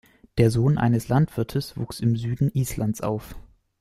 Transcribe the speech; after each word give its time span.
Der 0.39 0.49
Sohn 0.49 0.79
eines 0.79 1.09
Landwirtes 1.09 1.77
wuchs 1.77 1.99
im 1.99 2.15
Süden 2.17 2.49
Islands 2.49 3.01
auf. 3.01 3.35